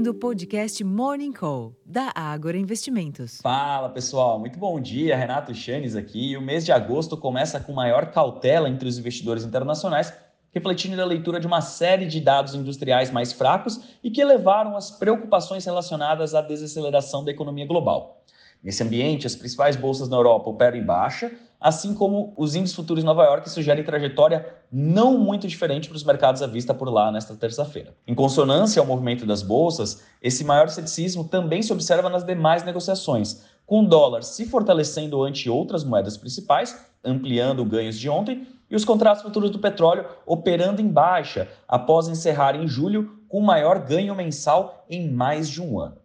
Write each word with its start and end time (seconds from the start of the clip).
ouvindo 0.00 0.12
o 0.12 0.14
podcast 0.14 0.82
Morning 0.82 1.30
Call, 1.30 1.76
da 1.84 2.10
Ágora 2.14 2.56
Investimentos. 2.56 3.38
Fala 3.42 3.90
pessoal, 3.90 4.38
muito 4.38 4.58
bom 4.58 4.80
dia. 4.80 5.14
Renato 5.14 5.54
Chanes 5.54 5.94
aqui. 5.94 6.34
O 6.38 6.40
mês 6.40 6.64
de 6.64 6.72
agosto 6.72 7.18
começa 7.18 7.60
com 7.60 7.74
maior 7.74 8.10
cautela 8.10 8.66
entre 8.66 8.88
os 8.88 8.96
investidores 8.96 9.44
internacionais, 9.44 10.10
refletindo 10.54 10.96
na 10.96 11.04
leitura 11.04 11.38
de 11.38 11.46
uma 11.46 11.60
série 11.60 12.06
de 12.06 12.18
dados 12.18 12.54
industriais 12.54 13.10
mais 13.10 13.34
fracos 13.34 13.78
e 14.02 14.10
que 14.10 14.24
levaram 14.24 14.74
as 14.74 14.90
preocupações 14.90 15.66
relacionadas 15.66 16.34
à 16.34 16.40
desaceleração 16.40 17.22
da 17.22 17.30
economia 17.30 17.66
global. 17.66 18.24
Nesse 18.62 18.82
ambiente, 18.82 19.26
as 19.26 19.36
principais 19.36 19.76
bolsas 19.76 20.08
na 20.08 20.16
Europa 20.16 20.48
operam 20.48 20.78
em 20.78 20.84
baixa, 20.84 21.30
assim 21.60 21.92
como 21.92 22.32
os 22.36 22.54
índices 22.54 22.74
futuros 22.74 23.04
Nova 23.04 23.24
York 23.24 23.50
sugerem 23.50 23.84
trajetória 23.84 24.46
não 24.72 25.18
muito 25.18 25.46
diferente 25.46 25.88
para 25.88 25.96
os 25.96 26.04
mercados 26.04 26.40
à 26.42 26.46
vista 26.46 26.72
por 26.72 26.88
lá 26.88 27.12
nesta 27.12 27.36
terça-feira. 27.36 27.94
Em 28.06 28.14
consonância 28.14 28.80
ao 28.80 28.86
movimento 28.86 29.26
das 29.26 29.42
bolsas, 29.42 30.02
esse 30.22 30.42
maior 30.42 30.68
ceticismo 30.70 31.24
também 31.24 31.62
se 31.62 31.72
observa 31.72 32.08
nas 32.08 32.24
demais 32.24 32.64
negociações, 32.64 33.44
com 33.66 33.82
o 33.82 33.86
dólar 33.86 34.22
se 34.22 34.46
fortalecendo 34.46 35.22
ante 35.22 35.50
outras 35.50 35.84
moedas 35.84 36.16
principais, 36.16 36.76
ampliando 37.04 37.64
ganhos 37.64 37.98
de 37.98 38.08
ontem, 38.08 38.46
e 38.70 38.76
os 38.76 38.84
contratos 38.84 39.22
futuros 39.22 39.50
do 39.50 39.58
petróleo 39.58 40.06
operando 40.24 40.80
em 40.80 40.88
baixa 40.88 41.48
após 41.68 42.08
encerrar 42.08 42.54
em 42.54 42.68
julho 42.68 43.18
com 43.28 43.38
o 43.38 43.42
maior 43.42 43.80
ganho 43.80 44.14
mensal 44.14 44.84
em 44.88 45.10
mais 45.10 45.48
de 45.48 45.60
um 45.60 45.78
ano. 45.78 45.99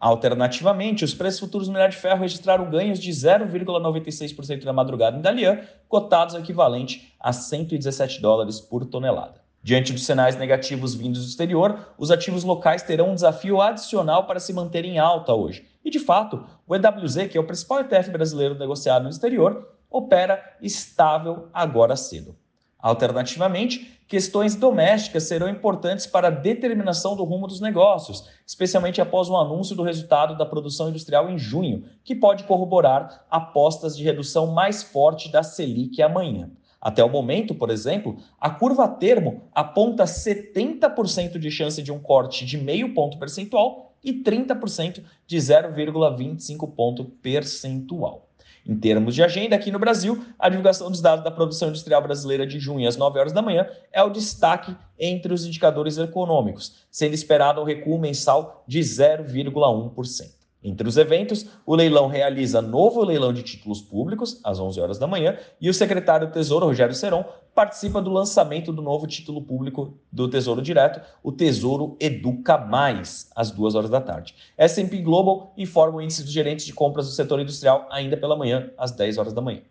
Alternativamente, 0.00 1.04
os 1.04 1.12
preços 1.12 1.40
futuros 1.40 1.66
do 1.66 1.72
minério 1.72 1.94
de 1.94 2.00
ferro 2.00 2.20
registraram 2.20 2.70
ganhos 2.70 3.00
de 3.00 3.10
0,96% 3.10 4.62
na 4.62 4.72
madrugada 4.72 5.16
em 5.16 5.20
Dalian, 5.20 5.60
cotados 5.88 6.36
equivalente 6.36 7.12
a 7.18 7.32
117 7.32 8.20
dólares 8.20 8.60
por 8.60 8.84
tonelada. 8.86 9.42
Diante 9.60 9.92
dos 9.92 10.06
sinais 10.06 10.36
negativos 10.36 10.94
vindos 10.94 11.24
do 11.24 11.28
exterior, 11.28 11.94
os 11.98 12.12
ativos 12.12 12.44
locais 12.44 12.82
terão 12.82 13.10
um 13.10 13.14
desafio 13.14 13.60
adicional 13.60 14.24
para 14.24 14.38
se 14.38 14.52
manterem 14.52 14.92
em 14.92 14.98
alta 14.98 15.34
hoje. 15.34 15.66
E, 15.84 15.90
de 15.90 15.98
fato, 15.98 16.44
o 16.66 16.76
EWZ, 16.76 17.26
que 17.28 17.36
é 17.36 17.40
o 17.40 17.46
principal 17.46 17.80
ETF 17.80 18.10
brasileiro 18.10 18.54
negociado 18.54 19.02
no 19.02 19.10
exterior, 19.10 19.68
opera 19.90 20.56
estável 20.62 21.48
agora 21.52 21.96
cedo. 21.96 22.36
Alternativamente, 22.78 23.98
questões 24.06 24.54
domésticas 24.54 25.24
serão 25.24 25.48
importantes 25.48 26.06
para 26.06 26.28
a 26.28 26.30
determinação 26.30 27.16
do 27.16 27.24
rumo 27.24 27.48
dos 27.48 27.60
negócios, 27.60 28.28
especialmente 28.46 29.00
após 29.00 29.28
o 29.28 29.36
anúncio 29.36 29.74
do 29.74 29.82
resultado 29.82 30.38
da 30.38 30.46
produção 30.46 30.88
industrial 30.88 31.28
em 31.28 31.36
junho, 31.36 31.84
que 32.04 32.14
pode 32.14 32.44
corroborar 32.44 33.26
apostas 33.28 33.96
de 33.96 34.04
redução 34.04 34.46
mais 34.46 34.82
forte 34.82 35.30
da 35.30 35.42
Selic 35.42 36.00
amanhã. 36.00 36.50
Até 36.80 37.02
o 37.02 37.10
momento, 37.10 37.52
por 37.54 37.70
exemplo, 37.70 38.16
a 38.40 38.48
curva 38.48 38.84
a 38.84 38.88
termo 38.88 39.42
aponta 39.52 40.04
70% 40.04 41.36
de 41.36 41.50
chance 41.50 41.82
de 41.82 41.90
um 41.90 41.98
corte 41.98 42.46
de 42.46 42.56
meio 42.56 42.94
ponto 42.94 43.18
percentual 43.18 43.92
e 44.04 44.12
30% 44.12 45.02
de 45.26 45.36
0,25 45.36 46.72
ponto 46.72 47.04
percentual. 47.04 48.27
Em 48.68 48.76
termos 48.76 49.14
de 49.14 49.22
agenda, 49.22 49.56
aqui 49.56 49.70
no 49.70 49.78
Brasil, 49.78 50.22
a 50.38 50.50
divulgação 50.50 50.90
dos 50.90 51.00
dados 51.00 51.24
da 51.24 51.30
produção 51.30 51.70
industrial 51.70 52.02
brasileira 52.02 52.46
de 52.46 52.60
junho 52.60 52.86
às 52.86 52.98
9 52.98 53.18
horas 53.18 53.32
da 53.32 53.40
manhã 53.40 53.66
é 53.90 54.02
o 54.02 54.10
destaque 54.10 54.76
entre 54.98 55.32
os 55.32 55.46
indicadores 55.46 55.96
econômicos, 55.96 56.86
sendo 56.90 57.14
esperado 57.14 57.62
um 57.62 57.64
recuo 57.64 57.98
mensal 57.98 58.62
de 58.68 58.80
0,1%. 58.80 60.37
Entre 60.68 60.86
os 60.86 60.98
eventos, 60.98 61.46
o 61.64 61.74
leilão 61.74 62.08
realiza 62.08 62.60
novo 62.60 63.02
leilão 63.02 63.32
de 63.32 63.42
títulos 63.42 63.80
públicos, 63.80 64.38
às 64.44 64.60
11 64.60 64.78
horas 64.78 64.98
da 64.98 65.06
manhã, 65.06 65.38
e 65.58 65.70
o 65.70 65.72
secretário 65.72 66.26
do 66.26 66.32
Tesouro, 66.34 66.66
Rogério 66.66 66.94
Seron, 66.94 67.24
participa 67.54 68.02
do 68.02 68.12
lançamento 68.12 68.70
do 68.70 68.82
novo 68.82 69.06
título 69.06 69.40
público 69.40 69.98
do 70.12 70.28
Tesouro 70.28 70.60
Direto, 70.60 71.00
o 71.22 71.32
Tesouro 71.32 71.96
Educa 71.98 72.58
Mais, 72.58 73.30
às 73.34 73.50
2 73.50 73.74
horas 73.74 73.88
da 73.88 73.98
tarde. 73.98 74.34
S&P 74.58 74.98
Global 74.98 75.54
informa 75.56 75.96
o 75.96 76.02
índice 76.02 76.22
dos 76.22 76.32
gerentes 76.32 76.66
de 76.66 76.74
compras 76.74 77.06
do 77.06 77.12
setor 77.12 77.40
industrial 77.40 77.86
ainda 77.90 78.18
pela 78.18 78.36
manhã, 78.36 78.70
às 78.76 78.90
10 78.90 79.16
horas 79.16 79.32
da 79.32 79.40
manhã. 79.40 79.62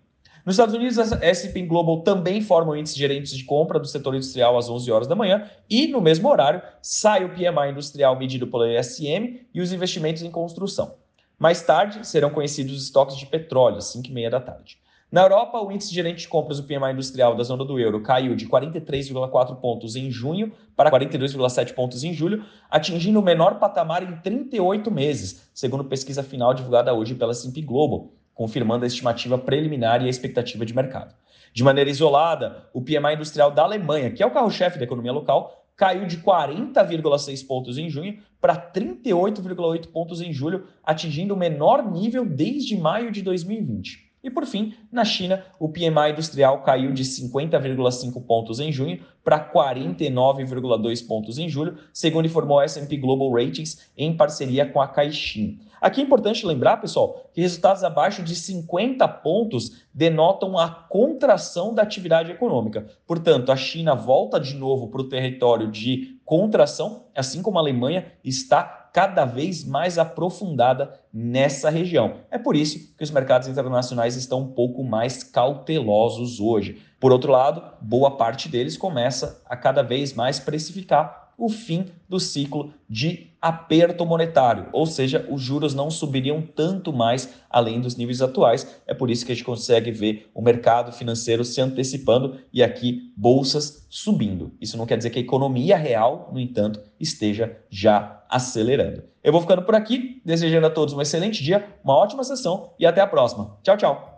Nos 0.48 0.54
Estados 0.54 0.76
Unidos, 0.76 0.98
a 0.98 1.26
S&P 1.26 1.64
Global 1.64 2.04
também 2.04 2.40
forma 2.40 2.72
o 2.72 2.76
índice 2.78 2.96
de 2.96 3.02
gerentes 3.02 3.36
de 3.36 3.44
compra 3.44 3.78
do 3.78 3.86
setor 3.86 4.16
industrial 4.16 4.58
às 4.58 4.70
11 4.70 4.90
horas 4.90 5.06
da 5.06 5.14
manhã 5.14 5.46
e, 5.70 5.88
no 5.88 6.00
mesmo 6.00 6.30
horário, 6.30 6.62
sai 6.82 7.26
o 7.26 7.32
PMI 7.32 7.72
industrial 7.72 8.18
medido 8.18 8.48
pelo 8.48 8.66
ISM 8.66 9.42
e 9.54 9.60
os 9.60 9.74
investimentos 9.74 10.22
em 10.22 10.32
construção. 10.32 10.96
Mais 11.38 11.62
tarde, 11.62 12.08
serão 12.08 12.30
conhecidos 12.30 12.78
os 12.78 12.84
estoques 12.84 13.18
de 13.18 13.26
petróleo, 13.26 13.80
às 13.80 13.94
5h30 13.94 14.30
da 14.30 14.40
tarde. 14.40 14.78
Na 15.12 15.24
Europa, 15.24 15.60
o 15.60 15.70
índice 15.70 15.90
de 15.90 15.96
gerente 15.96 16.20
de 16.20 16.30
compras 16.30 16.62
do 16.62 16.66
PMI 16.66 16.94
industrial 16.94 17.36
da 17.36 17.44
zona 17.44 17.66
do 17.66 17.78
euro 17.78 18.02
caiu 18.02 18.34
de 18.34 18.48
43,4 18.48 19.58
pontos 19.58 19.98
em 19.98 20.10
junho 20.10 20.54
para 20.78 20.90
42,7 20.90 21.74
pontos 21.74 22.06
em 22.06 22.14
julho, 22.14 22.46
atingindo 22.72 23.20
o 23.20 23.24
menor 23.24 23.60
patamar 23.60 24.02
em 24.02 24.16
38 24.16 24.90
meses, 24.90 25.50
segundo 25.54 25.84
pesquisa 25.84 26.24
final 26.24 26.54
divulgada 26.54 26.94
hoje 26.94 27.16
pela 27.16 27.34
S&P 27.34 27.62
Global, 27.62 28.14
confirmando 28.38 28.86
a 28.86 28.88
estimativa 28.88 29.38
preliminar 29.38 30.02
e 30.02 30.06
a 30.06 30.10
expectativa 30.10 30.66
de 30.66 30.74
mercado. 30.74 31.14
De 31.52 31.64
maneira 31.64 31.90
isolada, 31.90 32.70
o 32.72 32.82
PMI 32.82 33.16
industrial 33.16 33.50
da 33.50 33.64
Alemanha, 33.64 34.12
que 34.12 34.22
é 34.22 34.26
o 34.26 34.32
carro-chefe 34.32 34.78
da 34.78 34.86
economia 34.86 35.12
local, 35.12 35.66
caiu 35.76 36.06
de 36.06 36.18
40,6 36.18 37.46
pontos 37.48 37.78
em 37.78 37.90
junho 37.90 38.20
para 38.40 38.56
38,8 38.56 39.88
pontos 39.88 40.22
em 40.22 40.32
julho, 40.32 40.68
atingindo 40.84 41.34
o 41.34 41.38
menor 41.38 41.84
nível 41.92 42.24
desde 42.26 42.78
maio 42.78 43.12
de 43.12 43.24
2020. 43.24 44.07
E 44.24 44.30
por 44.30 44.46
fim, 44.46 44.74
na 44.92 45.06
China, 45.06 45.44
o 45.60 45.70
PMI 45.70 46.12
industrial 46.12 46.64
caiu 46.64 46.92
de 46.92 47.04
50,5 47.04 48.26
pontos 48.26 48.60
em 48.60 48.72
junho 48.72 49.00
para 49.24 49.40
49,2 49.40 51.08
pontos 51.08 51.38
em 51.38 51.48
julho, 51.48 51.78
segundo 51.94 52.26
informou 52.26 52.60
a 52.60 52.66
S&P 52.66 52.98
Global 52.98 53.32
Ratings 53.32 53.90
em 53.96 54.16
parceria 54.18 54.66
com 54.66 54.82
a 54.82 54.88
Caixin. 54.88 55.60
Aqui 55.80 56.02
é 56.02 56.04
importante 56.04 56.46
lembrar, 56.46 56.78
pessoal, 56.78 57.30
que 57.32 57.42
resultados 57.42 57.84
abaixo 57.84 58.24
de 58.24 58.36
50 58.36 59.08
pontos 59.08 59.84
denotam 59.94 60.58
a 60.58 60.68
contração 60.68 61.74
da 61.74 61.84
atividade 61.84 62.32
econômica. 62.32 62.88
Portanto, 63.06 63.52
a 63.52 63.56
China 63.56 63.94
volta 63.94 64.40
de 64.40 64.56
novo 64.56 64.88
para 64.88 65.02
o 65.02 65.10
território 65.10 65.70
de 65.70 66.20
contração, 66.26 67.06
assim 67.16 67.44
como 67.44 67.60
a 67.60 67.62
Alemanha 67.62 68.12
está 68.24 68.87
cada 68.98 69.26
vez 69.26 69.64
mais 69.64 70.00
aprofundada 70.00 71.00
nessa 71.14 71.70
região. 71.70 72.16
É 72.32 72.40
por 72.40 72.56
isso 72.56 72.96
que 72.98 73.04
os 73.04 73.12
mercados 73.12 73.48
internacionais 73.48 74.16
estão 74.16 74.40
um 74.40 74.48
pouco 74.48 74.84
mais 74.84 75.22
cautelosos 75.22 76.40
hoje. 76.40 76.82
Por 77.00 77.12
outro 77.12 77.32
lado, 77.32 77.62
boa 77.80 78.18
parte 78.18 78.50
deles 78.50 78.76
começa 78.76 79.40
a 79.46 79.56
cada 79.56 79.84
vez 79.84 80.16
mais 80.16 80.40
precificar 80.40 81.27
o 81.38 81.50
fim 81.50 81.86
do 82.10 82.20
ciclo 82.20 82.74
de 82.90 83.28
aperto 83.40 84.06
monetário, 84.06 84.68
ou 84.74 84.86
seja, 84.86 85.28
os 85.30 85.42
juros 85.42 85.76
não 85.76 85.92
subiriam 85.92 86.42
tanto 86.42 86.92
mais 86.92 87.30
além 87.50 87.80
dos 87.80 87.96
níveis 87.96 88.22
atuais. 88.22 88.82
É 88.88 88.94
por 88.94 89.12
isso 89.12 89.26
que 89.26 89.32
a 89.32 89.36
gente 89.36 89.46
consegue 89.46 89.92
ver 89.92 90.30
o 90.34 90.42
mercado 90.42 90.92
financeiro 90.92 91.46
se 91.46 91.62
antecipando 91.62 92.40
e 92.52 92.64
aqui 92.64 93.14
bolsas 93.16 93.86
subindo. 93.90 94.52
Isso 94.60 94.78
não 94.78 94.88
quer 94.88 94.98
dizer 94.98 95.12
que 95.12 95.20
a 95.20 95.22
economia 95.22 95.78
real, 95.78 96.30
no 96.34 96.40
entanto, 96.40 96.82
esteja 97.00 97.56
já 97.70 98.24
acelerando. 98.30 99.04
Eu 99.24 99.32
vou 99.32 99.42
ficando 99.42 99.62
por 99.62 99.76
aqui, 99.76 100.22
desejando 100.26 100.66
a 100.68 100.72
todos 100.72 100.94
um 100.94 101.02
excelente 101.02 101.44
dia, 101.44 101.66
uma 101.84 101.96
ótima 101.96 102.24
sessão 102.24 102.72
e 102.80 102.86
até 102.86 103.02
a 103.02 103.08
próxima. 103.08 103.58
Tchau, 103.62 103.78
tchau. 103.78 104.17